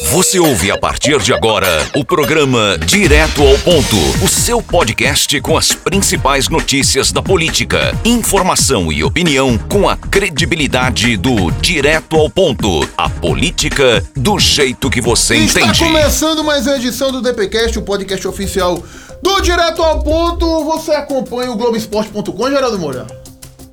Você 0.00 0.38
ouve 0.38 0.70
a 0.70 0.78
partir 0.78 1.18
de 1.20 1.32
agora 1.32 1.68
o 1.94 2.04
programa 2.04 2.78
Direto 2.78 3.42
ao 3.42 3.58
Ponto, 3.58 3.96
o 4.24 4.28
seu 4.28 4.62
podcast 4.62 5.40
com 5.40 5.56
as 5.56 5.72
principais 5.72 6.48
notícias 6.48 7.12
da 7.12 7.22
política, 7.22 7.96
informação 8.04 8.90
e 8.90 9.04
opinião 9.04 9.58
com 9.58 9.88
a 9.88 9.96
credibilidade 9.96 11.16
do 11.16 11.50
Direto 11.60 12.16
ao 12.16 12.30
Ponto, 12.30 12.88
a 12.96 13.08
política 13.08 14.02
do 14.16 14.38
jeito 14.38 14.88
que 14.88 15.00
você 15.00 15.36
Está 15.36 15.60
entende. 15.60 15.78
começando 15.84 16.42
mais 16.42 16.66
uma 16.66 16.76
edição 16.76 17.12
do 17.12 17.20
DPcast, 17.20 17.78
o 17.78 17.82
podcast 17.82 18.26
oficial 18.26 18.82
do 19.22 19.40
Direto 19.40 19.82
ao 19.82 20.02
Ponto. 20.02 20.64
Você 20.64 20.92
acompanha 20.92 21.50
o 21.50 21.56
Globoesporte.com, 21.56 22.50
Geraldo 22.50 22.78
Moura? 22.78 23.06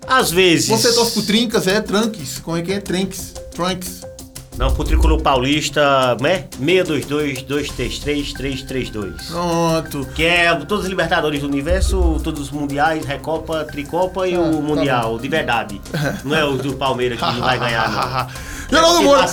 Às 0.07 0.31
vezes. 0.31 0.67
Você 0.67 0.91
torce 0.93 1.11
pro 1.13 1.21
Trincas, 1.21 1.67
é? 1.67 1.79
Tranques. 1.81 2.39
Como 2.39 2.57
é 2.57 2.61
que 2.61 2.73
é? 2.73 2.79
Tranques. 2.79 3.33
Tranques. 3.53 4.01
Não, 4.59 4.71
pro 4.73 4.83
Tricolor 4.83 5.21
Paulista, 5.21 6.17
né? 6.19 6.43
622-233-332. 6.61 9.29
Pronto. 9.29 10.05
Que 10.13 10.25
é 10.25 10.53
todos 10.53 10.83
os 10.83 10.89
Libertadores 10.89 11.39
do 11.39 11.47
Universo, 11.47 12.19
todos 12.21 12.41
os 12.41 12.51
Mundiais, 12.51 13.05
Recopa, 13.05 13.63
Tricopa 13.63 14.27
e 14.27 14.35
Ah, 14.35 14.41
o 14.41 14.55
tá 14.55 14.61
Mundial, 14.61 15.17
de 15.17 15.29
verdade. 15.29 15.79
Não 16.25 16.35
é 16.35 16.43
o 16.43 16.57
do 16.57 16.73
Palmeiras 16.73 17.17
que 17.17 17.25
não 17.25 17.39
vai 17.39 17.57
ganhar, 17.57 17.89
não. 17.89 18.27
Geraldo 18.69 19.01
Moura, 19.01 19.25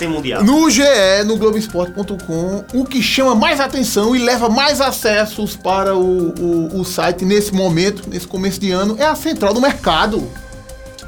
no 0.43 0.71
GE, 0.71 0.83
no 1.27 1.37
Globoesporte.com, 1.37 2.65
o 2.73 2.85
que 2.87 3.03
chama 3.03 3.35
mais 3.35 3.61
atenção 3.61 4.15
e 4.17 4.21
leva 4.21 4.49
mais 4.49 4.81
acessos 4.81 5.57
para 5.57 5.95
o, 5.95 6.29
o, 6.39 6.81
o 6.81 6.85
site 6.85 7.25
nesse 7.25 7.53
momento, 7.53 8.09
nesse 8.09 8.29
começo 8.29 8.61
de 8.61 8.71
ano, 8.71 8.95
é 8.99 9.05
a 9.05 9.15
central 9.17 9.53
do 9.53 9.61
mercado. 9.61 10.27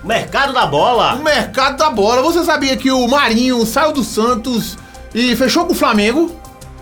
Mercado 0.04 0.52
da 0.52 0.64
O 0.64 0.68
bola. 0.68 1.16
mercado 1.16 1.76
da 1.76 1.90
bola. 1.90 2.22
Você 2.22 2.44
sabia 2.44 2.76
que 2.76 2.90
o 2.90 3.06
Marinho 3.08 3.64
saiu 3.66 3.92
do 3.92 4.04
Santos 4.04 4.76
e 5.14 5.34
fechou 5.36 5.64
com 5.66 5.72
o 5.72 5.76
Flamengo? 5.76 6.30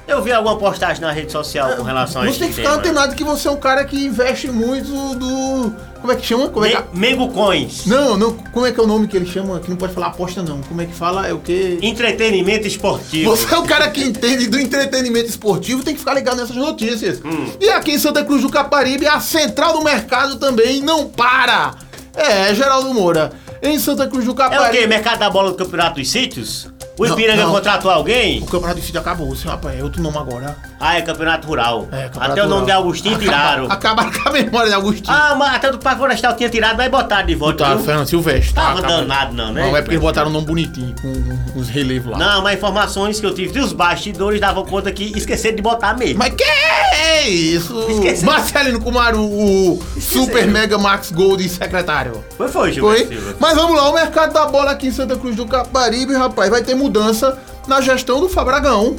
Eu 0.07 0.23
vi 0.23 0.31
alguma 0.31 0.57
postagem 0.57 1.01
na 1.03 1.11
rede 1.11 1.33
social 1.33 1.75
com 1.75 1.83
relação 1.83 2.23
a 2.23 2.27
Você 2.27 2.31
esse 2.31 2.39
tem 2.39 2.49
que 2.49 2.55
ficar 2.55 2.69
tema. 2.69 2.79
antenado 2.81 3.17
que 3.17 3.25
você 3.25 3.49
é 3.49 3.51
um 3.51 3.57
cara 3.57 3.85
que 3.85 4.05
investe 4.07 4.49
muito 4.49 4.89
do. 5.17 5.73
Como 6.01 6.13
é 6.13 6.15
que 6.15 6.25
chama? 6.25 6.49
Como 6.49 6.65
é 6.65 6.69
que... 6.71 6.77
Me- 6.97 7.09
Mengo 7.11 7.29
Coins. 7.33 7.87
Não, 7.87 8.17
não, 8.17 8.33
como 8.53 8.65
é 8.65 8.71
que 8.71 8.79
é 8.79 8.83
o 8.85 8.87
nome 8.87 9.09
que 9.09 9.17
ele 9.17 9.27
chama? 9.27 9.59
Que 9.59 9.69
não 9.69 9.77
pode 9.77 9.93
falar 9.93 10.07
aposta, 10.09 10.45
não. 10.45 10.61
Como 10.61 10.81
é 10.81 10.85
que 10.87 10.93
fala? 10.95 11.27
É 11.27 11.33
o 11.33 11.41
quê? 11.41 11.81
Entretenimento 11.83 12.69
esportivo. 12.69 13.35
Você 13.37 13.53
é 13.53 13.59
o 13.59 13.65
cara 13.65 13.91
que 13.91 14.05
entende 14.05 14.47
do 14.47 14.61
entretenimento 14.61 15.27
esportivo, 15.29 15.83
tem 15.83 15.95
que 15.95 15.99
ficar 15.99 16.15
ligado 16.15 16.37
nessas 16.37 16.55
notícias. 16.55 17.21
Hum. 17.25 17.51
E 17.61 17.69
aqui 17.71 17.91
em 17.91 17.99
Santa 17.99 18.23
Cruz 18.25 18.43
do 18.43 18.49
Caparibe, 18.49 19.09
a 19.09 19.19
central 19.19 19.73
do 19.73 19.83
mercado 19.83 20.37
também 20.37 20.81
não 20.81 21.09
para. 21.09 21.75
É, 22.17 22.55
Geraldo 22.55 22.93
Moura. 22.95 23.33
Em 23.63 23.79
Santa 23.79 24.07
Cruz 24.07 24.25
do 24.25 24.35
É 24.43 24.61
o 24.61 24.71
quê? 24.71 24.87
Mercado 24.87 25.19
da 25.19 25.31
bola 25.31 25.51
do 25.51 25.57
Campeonato 25.57 25.97
dos 25.97 26.11
Sítios? 26.11 26.69
O 26.99 27.05
Não, 27.05 27.13
Ipiranga 27.13 27.43
não. 27.45 27.53
contratou 27.53 27.91
alguém? 27.91 28.39
O 28.43 28.47
campeonato 28.47 28.81
de 28.81 28.87
sítio 28.87 29.01
acabou, 29.01 29.35
senhor 29.37 29.55
rapaz. 29.55 29.79
É 29.79 29.83
outro 29.83 30.01
nome 30.03 30.17
agora. 30.17 30.57
Ah, 30.81 30.97
é 30.97 31.03
Campeonato 31.03 31.47
Rural. 31.47 31.87
É, 31.93 32.05
campeonato 32.05 32.33
Até 32.33 32.43
o 32.45 32.49
nome 32.49 32.65
de 32.67 32.73
rural. 32.73 32.83
Agostinho 32.83 33.15
Acaba- 33.17 33.25
tiraram. 33.33 33.67
Acabaram 33.71 34.11
com 34.13 34.29
a 34.29 34.33
memória 34.33 34.69
de 34.71 34.75
Agostinho. 34.75 35.15
Ah, 35.17 35.35
mas 35.39 35.55
até 35.57 35.71
do 35.71 35.79
Parque 35.79 35.99
Florestal 35.99 36.35
tinha 36.37 36.49
tirado, 36.49 36.77
mas 36.79 36.91
botaram 36.91 37.27
de 37.27 37.35
volta. 37.35 37.65
Botaram? 37.65 37.83
Fernando 37.85 38.07
Silvestre. 38.09 38.55
Tava 38.55 38.81
danado 38.81 39.35
não, 39.35 39.53
né? 39.53 39.63
Não, 39.67 39.77
é 39.77 39.83
porque 39.83 39.95
eles 39.95 40.03
botaram 40.03 40.31
um 40.31 40.33
nome 40.33 40.47
bonitinho, 40.47 40.95
com 41.03 41.59
uns 41.61 41.69
relevos 41.69 42.13
lá. 42.13 42.19
Não, 42.19 42.43
mas 42.43 42.57
informações 42.57 43.21
que 43.21 43.27
eu 43.27 43.35
tive 43.35 43.53
dos 43.59 43.73
bastidores 43.75 44.41
davam 44.41 44.65
conta 44.65 44.91
que 44.91 45.13
esqueceram 45.17 45.57
de 45.57 45.63
botar 45.63 45.95
mesmo. 45.99 46.19
Mas 46.19 46.35
que 46.35 46.45
é 46.45 47.29
isso? 47.29 47.79
Esqueci. 47.91 48.25
Marcelino 48.25 48.81
Kumaro, 48.81 49.21
o 49.21 49.79
Esqueceram. 49.97 50.25
Super 50.25 50.47
Mega 50.47 50.79
Max 50.79 51.11
Gold 51.13 51.47
secretário. 51.49 52.25
Foi, 52.37 52.49
foi, 52.49 52.73
Foi? 52.75 52.99
Gilberto 52.99 53.09
Silva. 53.15 53.37
Mas 53.39 53.55
vamos 53.55 53.77
lá, 53.77 53.91
o 53.91 53.95
mercado 53.95 54.33
da 54.33 54.47
bola 54.47 54.71
aqui 54.71 54.87
em 54.89 54.93
Santa 54.93 55.17
Cruz 55.17 55.37
do 55.37 55.47
Caparibe, 55.47 56.15
rapaz, 56.15 56.51
vai 56.51 56.63
ter 56.63 56.75
mudança 56.87 57.39
na 57.67 57.81
gestão 57.81 58.21
do 58.21 58.29
Fabragão. 58.29 58.97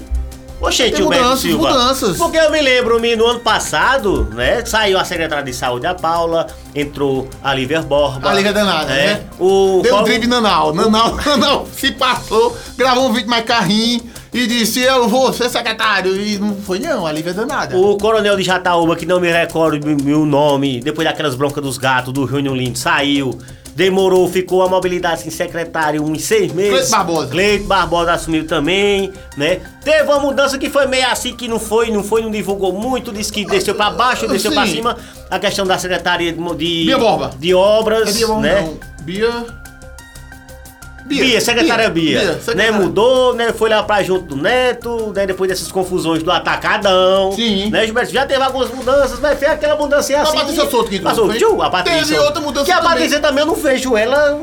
Tem 0.59 0.71
Gilberto 0.95 1.03
mudanças, 1.23 1.39
Silva. 1.41 1.69
mudanças. 1.69 2.17
Porque 2.17 2.37
eu 2.37 2.51
me 2.51 2.59
lembro, 2.59 2.99
no 2.99 3.25
ano 3.27 3.39
passado, 3.41 4.27
né? 4.33 4.65
Saiu 4.65 4.97
a 4.97 5.05
secretária 5.05 5.43
de 5.43 5.53
saúde, 5.53 5.85
a 5.85 5.93
Paula, 5.93 6.47
entrou 6.73 7.29
a 7.43 7.53
Lívia 7.53 7.79
Borba. 7.83 8.27
A 8.27 8.33
Lívia 8.33 8.51
danada, 8.51 8.87
né? 8.87 9.05
né? 9.13 9.23
O 9.39 9.81
Deu 9.83 9.91
um 9.91 9.95
Paulo- 9.97 10.05
drible 10.07 10.27
Nanau. 10.27 10.73
Nanau, 10.73 11.15
Nanau 11.23 11.67
se 11.71 11.91
passou, 11.91 12.57
gravou 12.75 13.07
um 13.07 13.13
vídeo 13.13 13.29
mais 13.29 13.45
carrinho 13.45 14.01
e 14.33 14.47
disse: 14.47 14.81
Eu 14.81 15.07
vou 15.07 15.31
ser 15.31 15.47
secretário. 15.47 16.19
E 16.19 16.39
não 16.39 16.55
foi, 16.55 16.79
não, 16.79 17.05
a 17.05 17.11
Lívia 17.11 17.35
danada. 17.35 17.77
O 17.77 17.95
coronel 17.95 18.35
de 18.35 18.41
Jataúba, 18.41 18.95
que 18.95 19.05
não 19.05 19.19
me 19.19 19.31
recordo 19.31 19.79
o 19.87 20.25
nome, 20.25 20.79
depois 20.81 21.07
daquelas 21.07 21.35
broncas 21.35 21.63
dos 21.63 21.77
gatos 21.77 22.11
do 22.11 22.25
Júnior 22.27 22.55
Lindo, 22.57 22.79
saiu. 22.79 23.37
Demorou, 23.77 24.27
ficou 24.27 24.63
a 24.63 24.67
mobilidade 24.67 25.21
sem 25.21 25.29
secretário 25.29 26.03
uns 26.03 26.23
seis 26.23 26.51
meses. 26.51 26.71
Cleito 26.71 26.89
Barbosa. 26.89 27.27
Cleito 27.27 27.63
Barbosa 27.65 28.11
assumiu 28.13 28.47
também, 28.47 29.13
né? 29.37 29.59
Teve 29.83 30.01
uma 30.01 30.17
mudança 30.19 30.57
que 30.57 30.67
foi 30.67 30.87
meio 30.87 31.05
assim, 31.05 31.35
que 31.35 31.47
não 31.47 31.59
foi, 31.59 31.91
não 31.91 32.03
foi, 32.03 32.23
não 32.23 32.31
divulgou 32.31 32.73
muito, 32.73 33.13
disse 33.13 33.31
que 33.31 33.45
desceu 33.45 33.75
pra 33.75 33.91
baixo, 33.91 34.27
desceu 34.27 34.51
pra 34.51 34.65
Sim. 34.65 34.77
cima. 34.77 34.97
A 35.29 35.37
questão 35.37 35.63
da 35.63 35.77
secretaria 35.77 36.33
de, 36.33 36.39
de, 36.39 36.85
Bia 36.85 36.97
Borba. 36.97 37.31
de 37.37 37.53
obras, 37.53 38.09
É 38.09 38.13
Bia, 38.13 38.25
vamos 38.25 38.41
né? 38.41 38.61
não. 38.61 39.05
Bia. 39.05 39.45
Bia, 41.07 41.41
secretária 41.41 41.89
Bia, 41.89 42.21
né, 42.23 42.39
secretária. 42.39 42.71
mudou, 42.73 43.33
né, 43.33 43.53
foi 43.53 43.69
lá 43.69 43.81
pra 43.83 44.03
junto 44.03 44.35
do 44.35 44.35
Neto, 44.35 45.13
né, 45.15 45.25
depois 45.25 45.49
dessas 45.49 45.71
confusões 45.71 46.21
do 46.21 46.29
atacadão, 46.31 47.31
Sim. 47.31 47.69
né, 47.69 47.85
Gilberto, 47.85 48.11
já 48.13 48.25
teve 48.25 48.43
algumas 48.43 48.69
mudanças, 48.69 49.19
mas 49.19 49.39
foi 49.39 49.47
aquela 49.47 49.75
mudança 49.75 50.15
A 50.17 50.21
assim. 50.21 50.37
Patrícia 50.37 50.69
Souto 50.69 50.89
que 50.89 50.99
Passou, 50.99 51.33
tchu, 51.33 51.61
a 51.61 51.69
Patrícia. 51.69 52.05
Teve 52.05 52.19
outra 52.19 52.41
mudança 52.41 52.65
Que 52.65 52.71
a 52.71 52.75
também. 52.77 52.89
Patrícia 52.91 53.19
também, 53.19 53.39
eu 53.39 53.45
não 53.47 53.55
vejo 53.55 53.95
ela 53.95 54.39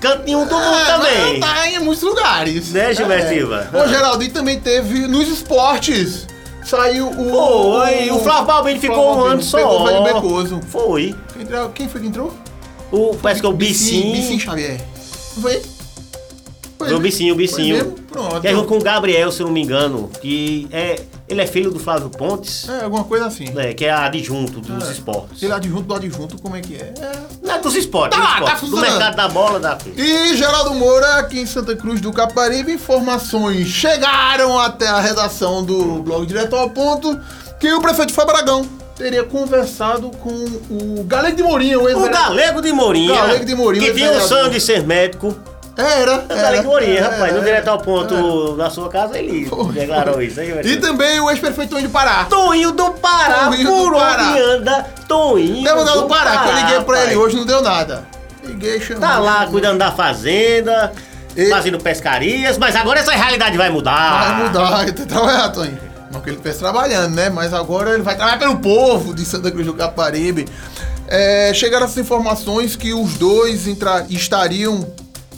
canto 0.00 0.24
nenhum 0.24 0.46
do 0.46 0.54
mundo 0.54 0.76
Ah, 0.76 0.84
também. 0.98 1.40
Tá 1.40 1.68
em 1.68 1.78
muitos 1.78 2.02
lugares. 2.02 2.70
Né, 2.72 2.92
Gilberto 2.92 3.28
Silva? 3.30 3.70
O 3.72 3.88
Geraldinho 3.88 4.32
também 4.32 4.60
teve 4.60 5.06
nos 5.06 5.28
esportes. 5.28 6.26
Saiu 6.62 7.08
o. 7.08 7.30
Foi, 7.30 8.10
o 8.10 8.18
Flávio 8.20 8.44
Balbini 8.46 8.80
ficou 8.80 9.16
um 9.18 9.20
ano 9.24 9.42
só. 9.42 9.56
Pegou 9.58 9.80
o 9.82 9.86
velho 9.86 10.02
Becoso. 10.02 10.60
Foi. 10.68 11.14
Quem, 11.34 11.46
quem 11.74 11.88
foi 11.88 12.00
que 12.02 12.06
entrou? 12.06 12.32
O, 12.90 13.14
parece 13.22 13.40
que 13.40 13.46
é 13.46 13.48
o 13.50 13.52
Bicim. 13.52 14.12
Bicim 14.12 14.38
Xavier. 14.38 14.80
Foi? 15.42 15.60
Foi, 16.84 16.94
O 16.94 16.96
né? 16.98 17.02
Bicinho, 17.02 17.34
o 17.34 17.36
Bicinho. 17.36 17.76
mesmo? 17.76 17.92
Pronto. 18.10 18.40
Que 18.40 18.48
é 18.48 18.54
com 18.54 18.76
o 18.78 18.82
Gabriel, 18.82 19.30
se 19.32 19.40
eu 19.40 19.46
não 19.46 19.52
me 19.52 19.62
engano, 19.62 20.10
que 20.20 20.68
é, 20.70 21.00
ele 21.28 21.40
é 21.42 21.46
filho 21.46 21.70
do 21.70 21.78
Flávio 21.78 22.08
Pontes, 22.10 22.68
É, 22.68 22.84
alguma 22.84 23.04
coisa 23.04 23.26
assim. 23.26 23.50
né, 23.50 23.72
que 23.74 23.84
é 23.84 23.90
adjunto 23.92 24.60
dos 24.60 24.88
É. 24.88 24.92
esportes. 24.92 25.40
Sei 25.40 25.48
lá, 25.48 25.56
adjunto 25.56 25.82
do 25.82 25.94
adjunto, 25.94 26.40
como 26.40 26.54
é 26.56 26.60
que 26.60 26.74
é? 26.76 26.92
É. 27.00 27.12
Não 27.42 27.54
é 27.54 27.58
dos 27.58 27.74
esportes, 27.74 28.18
Tá 28.18 28.24
dos 28.24 28.32
tá 28.32 28.38
esportes, 28.40 28.60
do 28.62 28.76
funcionando. 28.76 28.90
mercado 28.98 29.16
da 29.16 29.28
bola 29.28 29.58
da. 29.60 29.78
E 29.96 30.36
Geraldo 30.36 30.74
Moura, 30.74 31.14
aqui 31.16 31.40
em 31.40 31.46
Santa 31.46 31.74
Cruz 31.74 32.00
do 32.00 32.12
Caparibe, 32.12 32.72
informações 32.72 33.66
chegaram 33.68 34.58
até 34.58 34.86
a 34.88 35.00
redação 35.00 35.64
do 35.64 36.02
blog 36.02 36.26
Direto 36.26 36.54
ao 36.56 36.70
Ponto 36.70 37.18
que 37.60 37.72
o 37.72 37.80
prefeito 37.80 38.12
Fabragão 38.12 38.66
teria 38.96 39.24
conversado 39.24 40.10
com 40.22 40.30
o 40.70 41.02
Galego 41.04 41.36
de 41.36 41.42
Mourinho, 41.42 41.80
o 41.80 42.04
O. 42.04 42.08
Galego 42.10 42.62
de 42.62 42.72
Morinha, 42.72 43.14
Galego 43.14 43.44
de 43.44 43.54
Morinha, 43.54 43.86
que 43.92 43.94
tinha 43.98 44.12
o 44.12 44.48
de 44.50 44.60
ser 44.60 44.84
médico. 44.86 45.34
Era, 45.76 46.18
O 46.18 46.28
Galego 46.28 46.62
de 46.62 46.68
Morinha, 46.68 46.98
era, 47.00 47.08
rapaz, 47.10 47.32
no 47.32 47.38
era, 47.38 47.44
direto 47.46 47.68
ao 47.68 47.78
ponto 47.80 48.14
era. 48.14 48.56
da 48.56 48.70
sua 48.70 48.88
casa, 48.88 49.18
ele 49.18 49.46
Foi, 49.46 49.72
declarou 49.72 50.14
foi. 50.14 50.26
isso. 50.26 50.38
Aí, 50.40 50.60
E 50.64 50.76
também 50.76 51.18
o 51.20 51.28
ex-prefeito 51.30 51.80
de 51.80 51.88
Pará. 51.88 52.26
Toinho 52.26 52.70
do 52.70 52.92
Pará, 52.92 53.46
Toinho 53.46 53.64
do 53.64 53.76
por 53.76 53.94
Pará. 53.94 54.28
onde 54.30 54.38
anda, 54.40 54.86
Toinho 55.08 55.64
Deu 55.64 55.76
mandado 55.76 56.00
do 56.02 56.06
Pará, 56.08 56.38
que 56.38 56.48
eu 56.50 56.54
liguei 56.54 56.80
pra 56.82 56.96
ele 56.98 57.14
rapaz. 57.14 57.16
hoje, 57.26 57.36
não 57.36 57.44
deu 57.46 57.60
nada. 57.60 58.04
Liguei, 58.44 58.80
chamou. 58.80 59.00
Tá 59.00 59.18
lá 59.18 59.46
cuidando 59.48 59.78
da 59.78 59.90
fazenda, 59.90 60.92
E- 61.36 61.50
fazendo 61.50 61.78
pescarias, 61.80 62.56
mas 62.56 62.76
agora 62.76 63.00
essa 63.00 63.10
realidade 63.12 63.56
vai 63.56 63.68
mudar. 63.70 64.28
Vai 64.36 64.46
mudar, 64.46 64.82
ele 64.82 64.92
que 64.92 65.04
trabalhar, 65.06 65.48
Toninho. 65.48 65.80
Não 66.12 66.20
que 66.20 66.30
ele 66.30 66.36
trabalhando, 66.60 67.16
né? 67.16 67.28
Mas 67.30 67.52
agora 67.52 67.94
ele 67.94 68.02
vai 68.04 68.14
trabalhar 68.14 68.38
pelo 68.38 68.58
povo 68.58 69.12
de 69.12 69.24
Santa 69.24 69.50
Cruz 69.50 69.66
do 69.66 69.74
Caparibe. 69.74 70.46
É, 71.08 71.50
chegaram 71.52 71.84
essas 71.86 71.98
informações 71.98 72.76
que 72.76 72.94
os 72.94 73.14
dois 73.14 73.66
entra- 73.66 74.06
estariam 74.08 74.86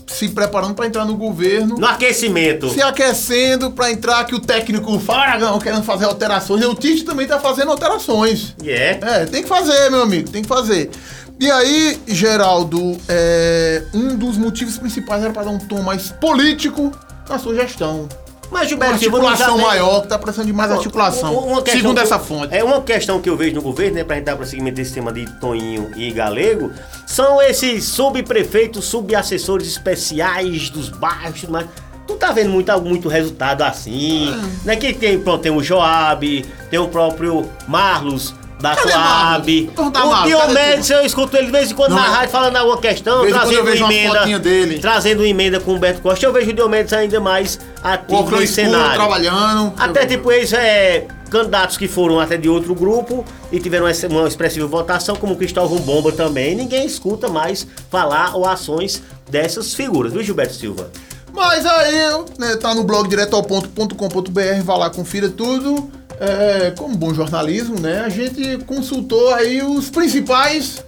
se 0.07 0.29
preparando 0.29 0.75
para 0.75 0.87
entrar 0.87 1.05
no 1.05 1.17
governo, 1.17 1.77
No 1.79 1.87
aquecimento. 1.87 2.71
se 2.71 2.81
aquecendo 2.81 3.71
para 3.73 3.91
entrar, 3.91 4.25
que 4.25 4.35
o 4.35 4.41
técnico 4.41 4.99
Faragão 5.01 5.59
querendo 5.59 5.83
fazer 5.83 6.05
alterações. 6.05 6.63
E 6.63 6.67
o 6.67 6.75
Tite 6.75 7.05
também 7.05 7.27
tá 7.27 7.39
fazendo 7.41 7.71
alterações. 7.71 8.55
E 8.63 8.71
é. 8.71 8.99
É, 9.03 9.27
tem 9.27 9.43
que 9.43 9.49
fazer, 9.49 9.91
meu 9.91 10.03
amigo, 10.03 10.31
tem 10.31 10.43
que 10.43 10.49
fazer. 10.49 10.91
E 11.39 11.51
aí, 11.51 11.99
Geraldo, 12.07 12.97
é, 13.09 13.83
um 13.93 14.17
dos 14.17 14.39
motivos 14.39 14.79
principais 14.79 15.23
era 15.23 15.33
para 15.33 15.43
dar 15.45 15.51
um 15.51 15.59
tom 15.59 15.83
mais 15.83 16.11
político 16.13 16.91
na 17.29 17.39
sua 17.39 17.55
gestão. 17.55 18.09
Mas 18.51 18.63
Uma 18.63 18.69
Gilberto 18.69 18.93
não 19.11 19.27
articulação 19.29 19.59
maior, 19.59 20.03
que 20.03 20.09
tá 20.09 20.19
precisando 20.19 20.47
de 20.47 20.53
mais 20.53 20.71
articulação. 20.71 21.33
Uma- 21.33 21.43
uma 21.47 21.63
questão 21.63 21.81
segundo 21.83 21.99
essa 22.01 22.19
fonte. 22.19 22.55
É 22.55 22.63
uma 22.63 22.81
questão 22.81 23.21
que 23.21 23.29
eu 23.29 23.37
vejo 23.37 23.55
no 23.57 23.63
governo, 23.63 23.97
né, 23.97 24.05
pra 24.05 24.17
gente 24.17 24.25
dar 24.25 24.37
prosseguimento 24.37 24.77
desse 24.77 24.93
tema 24.95 25.13
de 25.13 25.27
Toninho 25.41 25.91
e 25.97 26.11
Galego, 26.13 26.71
são 27.07 27.43
esses 27.43 27.85
subprefeitos, 27.85 28.85
subassessores 28.85 29.67
especiais 29.67 30.71
dos 30.71 30.89
bairros, 30.89 31.41
tudo 31.41 31.53
mais. 31.53 31.67
Tu 32.07 32.15
tá 32.15 32.31
vendo 32.31 32.51
muito, 32.51 32.81
muito 32.83 33.09
resultado 33.09 33.63
assim, 33.63 34.33
né? 34.65 34.77
Que 34.77 34.93
tem, 34.93 35.19
pronto, 35.19 35.43
tem 35.43 35.51
o 35.51 35.61
Joab, 35.61 36.47
tem 36.71 36.79
o 36.79 36.87
próprio 36.87 37.51
Marlos, 37.67 38.33
da 38.61 38.75
Cadê 38.75 38.93
Coab. 38.93 39.71
O 39.77 40.25
Diomedes, 40.27 40.89
eu 40.91 41.05
escuto 41.05 41.37
ele 41.37 41.47
de 41.47 41.53
vez 41.53 41.71
em 41.71 41.75
quando 41.75 41.91
Não, 41.91 41.99
na 41.99 42.07
é- 42.07 42.11
rádio 42.11 42.31
falando 42.31 42.57
alguma 42.57 42.79
questão, 42.79 43.27
trazendo 43.29 43.69
emenda. 43.69 44.39
dele. 44.39 44.79
Trazendo 44.79 45.25
emenda 45.27 45.61
com 45.61 45.75
o 45.75 45.79
Beto 45.79 46.01
Costa. 46.01 46.25
Eu 46.25 46.33
vejo 46.33 46.51
o 46.51 46.53
Diomedes 46.55 46.93
ainda 46.93 47.21
mais 47.21 47.59
ativo 47.83 48.31
no 48.31 48.47
cenário. 48.47 48.95
trabalhando. 48.95 49.73
Até 49.79 50.05
Eu- 50.05 50.09
tipo 50.09 50.33
eles 50.33 50.53
é, 50.53 51.07
candidatos 51.31 51.77
que 51.77 51.87
foram 51.87 52.19
até 52.19 52.37
de 52.37 52.49
outro 52.49 52.75
grupo 52.75 53.25
e 53.53 53.61
tiveram 53.61 53.87
uma 54.11 54.27
expressiva 54.29 54.67
votação, 54.67 55.17
como 55.17 55.35
o 55.35 55.37
Cristóvão 55.37 55.79
Bomba 55.79 56.11
também. 56.13 56.55
Ninguém 56.55 56.87
escuta 56.87 57.29
mais 57.29 57.67
falar 57.91 58.35
ou 58.37 58.47
ações 58.47 59.03
dessas 59.29 59.75
figuras, 59.75 60.13
viu, 60.13 60.23
Gilberto 60.23 60.55
Silva? 60.55 60.91
Mas 61.33 61.67
aí, 61.67 61.95
né, 62.39 62.57
tá 62.57 62.75
no 62.75 62.83
blog 62.85 63.07
diretoalponto.com.br, 63.09 64.63
vai 64.65 64.79
lá, 64.79 64.89
confira 64.89 65.29
tudo. 65.29 65.91
É, 66.19 66.73
como 66.77 66.97
bom 66.97 67.13
jornalismo, 67.13 67.79
né? 67.79 68.01
A 68.01 68.09
gente 68.09 68.59
consultou 68.65 69.35
aí 69.35 69.63
os 69.63 69.91
principais 69.91 70.83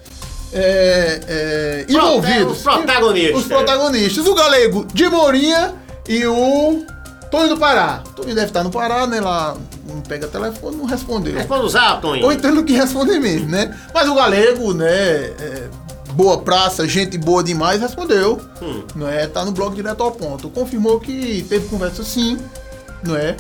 é, 0.53 1.21
é, 1.29 1.87
envolvidos. 1.89 2.59
os 2.59 2.63
protagonistas. 2.63 3.41
Os 3.41 3.47
protagonistas. 3.47 4.27
O 4.27 4.35
galego 4.35 4.87
de 4.93 5.09
Mourinha 5.09 5.75
e 6.09 6.25
o 6.27 6.85
Tonho 7.31 7.51
do 7.51 7.59
Pará. 7.59 8.03
Tonho 8.17 8.35
deve 8.35 8.47
estar 8.47 8.65
no 8.65 8.71
Pará, 8.71 9.07
né? 9.07 9.21
Lá 9.21 9.57
não 9.87 10.01
pega 10.01 10.27
telefone, 10.29 10.77
não 10.77 10.85
respondeu. 10.85 11.35
Responda 11.35 11.65
o 11.65 11.69
zap, 11.69 12.01
Toninho. 12.01 12.27
Ou 12.27 12.33
então 12.33 12.55
não 12.55 12.65
que 12.65 12.73
responder 12.73 13.19
mesmo, 13.19 13.49
né? 13.49 13.77
Mas 13.93 14.09
o 14.09 14.15
galego, 14.15 14.73
né? 14.73 14.89
é, 14.89 15.69
boa 16.13 16.39
praça, 16.39 16.87
gente 16.89 17.17
boa 17.17 17.43
demais, 17.43 17.81
respondeu. 17.81 18.41
Hum. 18.63 18.83
Não 18.95 19.09
é? 19.09 19.27
Tá 19.27 19.45
no 19.45 19.53
blog 19.53 19.75
direto 19.75 20.03
ao 20.03 20.11
ponto. 20.11 20.49
Confirmou 20.51 20.99
que 21.01 21.45
teve 21.49 21.69
conversa 21.69 22.03
sim, 22.03 22.39
não 23.03 23.17
é? 23.17 23.37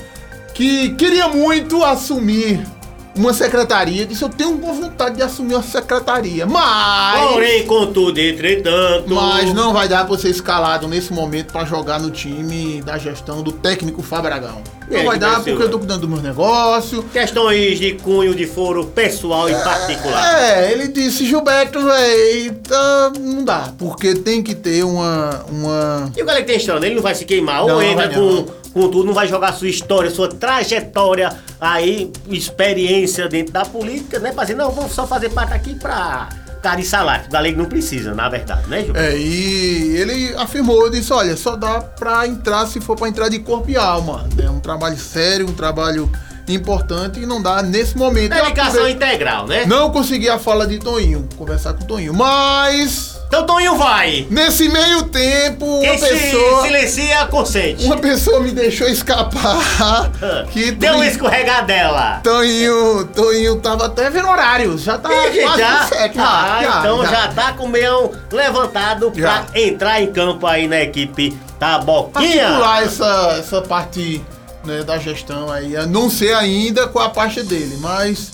Que 0.58 0.88
queria 0.96 1.28
muito 1.28 1.84
assumir 1.84 2.66
uma 3.14 3.32
secretaria. 3.32 4.04
Disse, 4.04 4.22
eu 4.22 4.28
tenho 4.28 4.56
boa 4.56 4.72
vontade 4.72 5.14
de 5.14 5.22
assumir 5.22 5.54
uma 5.54 5.62
secretaria. 5.62 6.46
Mas. 6.46 7.30
Porém, 7.30 7.64
contudo, 7.64 8.18
entretanto. 8.18 9.14
Mas 9.14 9.54
não 9.54 9.72
vai 9.72 9.88
dar 9.88 10.04
pra 10.04 10.18
ser 10.18 10.30
escalado 10.30 10.88
nesse 10.88 11.12
momento 11.12 11.52
pra 11.52 11.64
jogar 11.64 12.00
no 12.00 12.10
time 12.10 12.82
da 12.82 12.98
gestão 12.98 13.40
do 13.40 13.52
técnico 13.52 14.02
Fabragão. 14.02 14.60
Não 14.90 14.98
É, 14.98 15.04
vai 15.04 15.18
dar 15.18 15.44
porque 15.44 15.62
eu 15.62 15.70
tô 15.70 15.78
cuidando 15.78 16.00
do 16.00 16.08
meu 16.08 16.20
negócio. 16.20 17.04
Questões 17.12 17.78
de 17.78 17.92
cunho 17.92 18.34
de 18.34 18.46
foro 18.46 18.86
pessoal 18.86 19.48
e 19.48 19.54
particular. 19.54 20.42
É, 20.42 20.72
ele 20.72 20.88
disse, 20.88 21.24
Gilberto, 21.26 21.80
véi, 21.84 22.50
tá, 22.66 23.12
não 23.20 23.44
dá, 23.44 23.72
porque 23.78 24.14
tem 24.14 24.42
que 24.42 24.54
ter 24.54 24.82
uma. 24.84 25.44
uma... 25.50 26.10
E 26.16 26.22
o 26.22 26.24
galera 26.24 26.42
que 26.42 26.48
tem 26.50 26.56
história, 26.56 26.84
ele 26.86 26.94
não 26.94 27.02
vai 27.02 27.14
se 27.14 27.24
queimar, 27.24 27.64
Não, 27.66 27.74
ou 27.76 27.82
entra 27.82 28.08
com, 28.08 28.46
não. 28.78 28.84
com 28.84 28.90
tudo, 28.90 29.06
não 29.06 29.14
vai 29.14 29.26
jogar 29.26 29.52
sua 29.52 29.68
história, 29.68 30.10
sua 30.10 30.28
trajetória, 30.28 31.30
aí, 31.60 32.12
experiência 32.28 33.28
dentro 33.28 33.52
da 33.52 33.64
política, 33.64 34.18
né? 34.18 34.32
Pra 34.32 34.44
dizer, 34.44 34.56
não, 34.56 34.70
vou 34.70 34.88
só 34.88 35.06
fazer 35.06 35.30
parte 35.30 35.52
aqui 35.52 35.74
pra 35.74 36.28
cara 36.62 36.80
e 36.80 36.84
salário. 36.84 37.26
O 37.26 37.30
galego 37.30 37.58
não 37.58 37.66
precisa, 37.66 38.14
na 38.14 38.28
verdade, 38.28 38.68
né, 38.68 38.82
Gilberto? 38.82 39.08
É, 39.08 39.16
e 39.16 39.96
ele 39.96 40.34
afirmou, 40.36 40.90
disse, 40.90 41.12
olha, 41.12 41.36
só 41.36 41.56
dá 41.56 41.80
pra 41.80 42.26
entrar 42.26 42.66
se 42.66 42.80
for 42.80 42.96
pra 42.96 43.08
entrar 43.08 43.28
de 43.28 43.38
corpo 43.38 43.70
e 43.70 43.76
alma. 43.76 44.28
É 44.42 44.50
um 44.50 44.60
trabalho 44.60 44.96
sério, 44.96 45.48
um 45.48 45.54
trabalho 45.54 46.10
importante 46.54 47.20
e 47.20 47.26
não 47.26 47.40
dá 47.42 47.62
nesse 47.62 47.96
momento. 47.96 48.32
Dedicação 48.34 48.88
integral, 48.88 49.46
né? 49.46 49.64
Não 49.66 49.90
consegui 49.90 50.28
a 50.28 50.38
fala 50.38 50.66
de 50.66 50.78
Toninho, 50.78 51.28
conversar 51.36 51.74
com 51.74 51.84
o 51.84 51.86
Toninho, 51.86 52.14
mas 52.14 53.18
Então 53.28 53.44
Toninho 53.46 53.76
vai. 53.76 54.26
nesse 54.30 54.68
meio 54.68 55.02
tempo 55.04 55.64
uma 55.66 55.80
Quem 55.82 55.98
se 55.98 56.08
pessoa... 56.08 56.62
silencia, 56.62 57.26
consente. 57.26 57.84
Uma 57.84 57.96
pessoa 57.98 58.40
me 58.40 58.50
deixou 58.52 58.88
escapar 58.88 59.58
que 60.52 60.70
Deu 60.72 60.90
uma 60.92 60.96
Toninho- 60.98 61.10
escorregadela. 61.12 62.20
Toninho, 62.22 63.04
Toninho 63.14 63.56
tava 63.60 63.86
até 63.86 64.08
vendo 64.10 64.28
horários, 64.28 64.82
já 64.82 64.96
tá 64.98 65.10
Ih, 65.28 65.42
quase 65.42 65.58
já? 65.60 65.82
sete, 65.84 66.18
ah, 66.18 66.78
então 66.80 67.04
já. 67.06 67.28
tá 67.28 67.52
com 67.52 67.64
o 67.64 67.68
meião 67.68 68.10
levantado 68.32 69.12
Já. 69.14 69.42
pra 69.42 69.60
entrar 69.60 70.00
em 70.02 70.12
campo 70.12 70.46
aí 70.46 70.66
na 70.68 70.80
equipe 70.80 71.36
da 71.58 71.78
Boquinha. 71.78 72.46
Articular 72.46 72.82
essa, 72.84 73.36
essa 73.40 73.60
parte 73.62 74.24
né, 74.64 74.82
da 74.82 74.98
gestão 74.98 75.50
aí, 75.50 75.74
eu 75.74 75.86
não 75.86 76.10
sei 76.10 76.32
ainda 76.32 76.86
qual 76.88 77.06
a 77.06 77.10
parte 77.10 77.42
dele, 77.42 77.76
mas... 77.80 78.32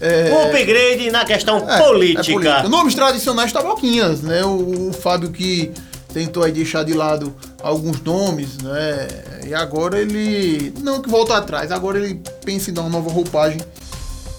É, 0.00 0.30
Um 0.32 0.48
upgrade 0.48 1.10
na 1.10 1.24
questão 1.24 1.58
é, 1.68 1.82
política. 1.82 2.20
é 2.20 2.32
política. 2.32 2.68
Nomes 2.68 2.94
tradicionais 2.94 3.52
taboquinhas, 3.52 4.22
né? 4.22 4.44
O, 4.44 4.90
o 4.90 4.92
Fábio 4.92 5.32
que 5.32 5.72
tentou 6.12 6.44
aí 6.44 6.52
deixar 6.52 6.84
de 6.84 6.94
lado 6.94 7.34
alguns 7.60 8.00
nomes, 8.00 8.58
né? 8.58 9.08
E 9.44 9.52
agora 9.52 9.98
ele. 9.98 10.72
Não 10.82 11.02
que 11.02 11.10
volta 11.10 11.36
atrás, 11.36 11.72
agora 11.72 11.98
ele 11.98 12.20
pensa 12.44 12.70
em 12.70 12.74
dar 12.74 12.82
uma 12.82 12.90
nova 12.90 13.10
roupagem 13.10 13.60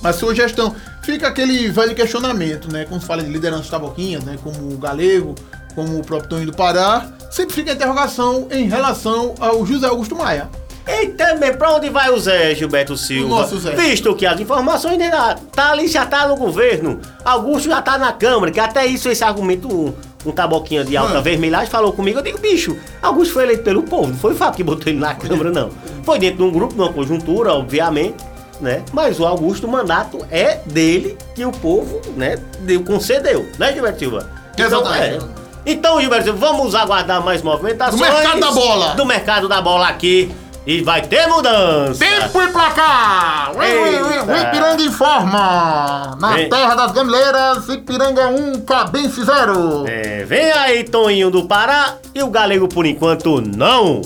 a 0.03 0.13
sua 0.13 0.33
gestão. 0.33 0.75
Fica 1.03 1.27
aquele 1.27 1.69
velho 1.69 1.95
questionamento, 1.95 2.71
né? 2.71 2.85
Quando 2.87 3.01
se 3.01 3.07
fala 3.07 3.23
de 3.23 3.29
liderança 3.29 3.69
taboquinhas, 3.69 4.23
né? 4.23 4.37
Como 4.41 4.73
o 4.73 4.77
Galego, 4.77 5.35
como 5.75 5.99
o 5.99 6.03
próprio 6.03 6.29
Toninho 6.29 6.51
do 6.51 6.55
Pará, 6.55 7.11
sempre 7.29 7.55
fica 7.55 7.71
a 7.71 7.75
interrogação 7.75 8.47
em 8.51 8.67
relação 8.67 9.35
ao 9.39 9.65
José 9.65 9.87
Augusto 9.87 10.15
Maia. 10.15 10.49
E 10.89 11.07
também, 11.09 11.53
pra 11.53 11.75
onde 11.75 11.89
vai 11.89 12.09
o 12.09 12.19
Zé 12.19 12.55
Gilberto 12.55 12.97
Silva? 12.97 13.35
O 13.35 13.39
nosso 13.39 13.59
Zé. 13.59 13.71
Visto 13.75 14.15
que 14.15 14.25
as 14.25 14.39
informações 14.39 14.99
ainda 14.99 15.35
tá 15.55 15.71
ali, 15.71 15.87
já 15.87 16.05
tá 16.05 16.27
no 16.27 16.35
governo. 16.35 16.99
Augusto 17.23 17.69
já 17.69 17.81
tá 17.81 17.97
na 17.97 18.11
Câmara, 18.11 18.51
que 18.51 18.59
até 18.59 18.85
isso, 18.85 19.07
esse 19.09 19.23
argumento, 19.23 19.67
um, 19.67 19.93
um 20.25 20.31
taboquinha 20.31 20.83
de 20.83 20.97
alta 20.97 21.11
Mano. 21.11 21.23
vermelhagem 21.23 21.67
falou 21.69 21.93
comigo. 21.93 22.19
Eu 22.19 22.23
digo, 22.23 22.39
bicho, 22.39 22.75
Augusto 23.01 23.33
foi 23.33 23.43
eleito 23.43 23.63
pelo 23.63 23.83
povo, 23.83 24.07
não 24.07 24.17
foi 24.17 24.33
o 24.33 24.35
Fábio 24.35 24.57
que 24.57 24.63
botou 24.63 24.91
ele 24.91 24.99
na 24.99 25.13
Câmara, 25.13 25.51
não. 25.51 25.69
Foi 26.03 26.17
dentro 26.17 26.37
de 26.37 26.43
um 26.43 26.51
grupo, 26.51 26.75
numa 26.75 26.91
conjuntura, 26.91 27.53
obviamente, 27.53 28.15
né? 28.59 28.83
Mas 28.91 29.19
o 29.19 29.25
Augusto, 29.25 29.67
o 29.67 29.69
mandato 29.71 30.25
é 30.31 30.59
dele, 30.65 31.17
que 31.35 31.45
o 31.45 31.51
povo, 31.51 32.01
né, 32.17 32.37
deu, 32.61 32.83
concedeu, 32.83 33.45
né, 33.57 33.71
Gilberto 33.73 33.99
Silva? 33.99 34.29
Exatamente. 34.57 35.03
é. 35.03 35.19
Então, 35.65 36.01
Gilberto 36.01 36.25
Silva, 36.25 36.39
vamos 36.47 36.73
aguardar 36.73 37.23
mais 37.23 37.41
movimentações. 37.41 38.01
Do 38.01 38.05
mercado 38.05 38.39
da 38.39 38.51
bola. 38.51 38.95
Do 38.95 39.05
mercado 39.05 39.47
da 39.47 39.61
bola 39.61 39.87
aqui. 39.87 40.31
E 40.65 40.81
vai 40.81 41.01
ter 41.01 41.25
mudança. 41.27 41.99
Tempo 41.99 42.41
e 42.41 42.47
placar! 42.49 43.51
O 43.55 44.35
Ipiranga 44.35 44.81
informa! 44.83 46.17
Na 46.19 46.35
Vem. 46.35 46.49
terra 46.49 46.75
das 46.75 46.91
gamileiras, 46.91 47.67
Ipiranga 47.69 48.27
1, 48.27 48.61
Cabense 48.61 49.23
0. 49.23 49.85
É, 49.87 50.25
vem 50.25 50.51
aí, 50.51 50.83
Toninho 50.83 51.31
do 51.31 51.45
Pará. 51.45 51.95
E 52.13 52.21
o 52.21 52.29
Galego, 52.29 52.67
por 52.67 52.85
enquanto, 52.85 53.41
não. 53.41 54.01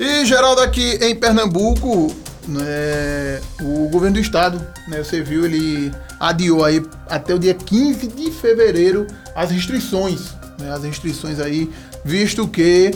E 0.00 0.24
Geraldo 0.24 0.62
aqui 0.62 0.98
em 1.02 1.14
Pernambuco, 1.14 2.14
né, 2.46 3.40
o 3.60 3.88
governo 3.90 4.14
do 4.14 4.20
estado, 4.20 4.64
né, 4.86 5.02
você 5.02 5.20
viu, 5.20 5.44
ele 5.44 5.92
adiou 6.20 6.64
aí 6.64 6.82
até 7.08 7.34
o 7.34 7.38
dia 7.38 7.52
15 7.52 8.06
de 8.06 8.30
fevereiro 8.30 9.06
as 9.34 9.50
restrições, 9.50 10.34
né, 10.58 10.72
as 10.72 10.84
restrições 10.84 11.40
aí, 11.40 11.70
visto 12.04 12.46
que 12.46 12.92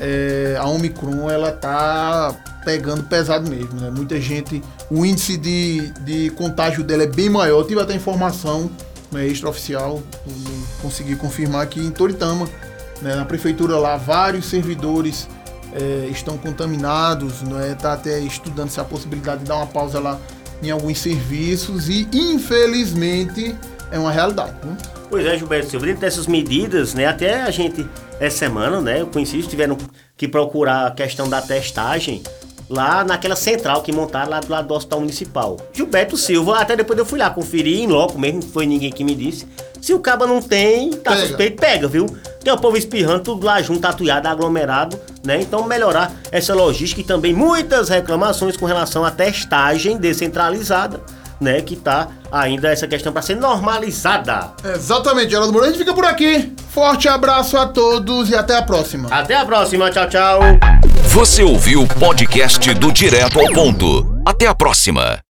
é, 0.00 0.56
a 0.58 0.66
Omicron 0.66 1.30
ela 1.30 1.52
tá 1.52 2.34
pegando 2.64 3.04
pesado 3.04 3.48
mesmo, 3.48 3.80
né? 3.80 3.90
Muita 3.90 4.20
gente, 4.20 4.62
o 4.90 5.04
índice 5.04 5.36
de, 5.36 5.90
de 6.00 6.30
contágio 6.30 6.84
dela 6.84 7.04
é 7.04 7.06
bem 7.06 7.30
maior. 7.30 7.60
Eu 7.60 7.66
tive 7.66 7.80
até 7.80 7.94
informação 7.94 8.70
né, 9.10 9.26
extraoficial, 9.26 10.02
consegui 10.82 11.16
confirmar 11.16 11.66
que 11.66 11.80
em 11.80 11.90
Toritama, 11.90 12.46
né, 13.00 13.14
na 13.14 13.24
prefeitura 13.24 13.78
lá, 13.78 13.96
vários 13.96 14.46
servidores 14.46 15.28
é, 15.72 16.08
estão 16.10 16.36
contaminados, 16.36 17.42
né? 17.42 17.76
Tá 17.80 17.94
até 17.94 18.18
estudando 18.20 18.70
se 18.70 18.80
há 18.80 18.84
possibilidade 18.84 19.42
de 19.42 19.48
dar 19.48 19.56
uma 19.56 19.66
pausa 19.66 19.98
lá 19.98 20.18
em 20.62 20.70
alguns 20.70 20.98
serviços 20.98 21.88
e 21.88 22.08
infelizmente 22.12 23.54
é 23.90 23.98
uma 23.98 24.10
realidade. 24.10 24.54
Né? 24.64 24.76
Pois 25.08 25.24
é, 25.24 25.38
Gilberto 25.38 25.70
Silva, 25.70 25.86
dentro 25.86 26.00
dessas 26.00 26.26
medidas, 26.26 26.94
né, 26.94 27.06
até 27.06 27.42
a 27.42 27.50
gente, 27.50 27.88
essa 28.20 28.38
semana, 28.38 28.80
né, 28.80 29.00
eu 29.00 29.06
conheci, 29.06 29.40
tiveram 29.42 29.76
que 30.16 30.26
procurar 30.26 30.86
a 30.86 30.90
questão 30.90 31.28
da 31.28 31.40
testagem 31.40 32.22
lá 32.68 33.02
naquela 33.04 33.36
central 33.36 33.82
que 33.82 33.92
montaram 33.92 34.30
lá 34.30 34.40
do 34.40 34.50
lado 34.50 34.68
do 34.68 34.74
hospital 34.74 35.00
municipal. 35.00 35.56
Gilberto 35.72 36.16
Silva, 36.16 36.58
até 36.58 36.76
depois 36.76 36.98
eu 36.98 37.06
fui 37.06 37.18
lá 37.18 37.30
conferir 37.30 37.80
em 37.80 37.86
loco 37.86 38.18
mesmo, 38.18 38.40
não 38.42 38.48
foi 38.48 38.66
ninguém 38.66 38.92
que 38.92 39.02
me 39.02 39.14
disse. 39.14 39.46
Se 39.80 39.94
o 39.94 40.00
caba 40.00 40.26
não 40.26 40.42
tem, 40.42 40.90
tá 40.90 41.12
Pega. 41.12 41.26
suspeito, 41.26 41.60
pega, 41.60 41.88
viu? 41.88 42.06
Tem 42.42 42.52
o 42.52 42.58
povo 42.58 42.76
espirrando, 42.76 43.20
tudo 43.22 43.46
lá 43.46 43.62
junto, 43.62 43.84
atuiado, 43.86 44.28
aglomerado, 44.28 44.98
né? 45.24 45.40
Então 45.40 45.64
melhorar 45.64 46.12
essa 46.30 46.54
logística 46.54 47.00
e 47.00 47.04
também 47.04 47.32
muitas 47.32 47.88
reclamações 47.88 48.56
com 48.56 48.66
relação 48.66 49.04
à 49.04 49.10
testagem 49.10 49.96
descentralizada, 49.96 51.00
né? 51.40 51.60
Que 51.60 51.76
tá 51.76 52.08
ainda 52.30 52.68
essa 52.68 52.86
questão 52.86 53.12
para 53.12 53.22
ser 53.22 53.36
normalizada. 53.36 54.52
Exatamente, 54.74 55.30
Geraldo 55.30 55.52
Moura. 55.52 55.66
A 55.66 55.70
gente 55.70 55.78
fica 55.78 55.94
por 55.94 56.04
aqui. 56.04 56.52
Forte 56.70 57.08
abraço 57.08 57.56
a 57.56 57.66
todos 57.66 58.30
e 58.30 58.34
até 58.34 58.56
a 58.56 58.62
próxima. 58.62 59.08
Até 59.10 59.36
a 59.36 59.44
próxima, 59.44 59.90
tchau, 59.90 60.08
tchau. 60.08 60.40
Você 61.08 61.42
ouviu 61.42 61.82
o 61.82 61.88
podcast 61.88 62.72
do 62.74 62.92
Direto 62.92 63.40
ao 63.40 63.52
Ponto. 63.52 64.20
Até 64.26 64.46
a 64.46 64.54
próxima. 64.54 65.27